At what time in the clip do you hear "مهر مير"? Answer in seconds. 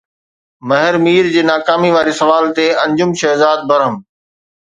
0.69-1.23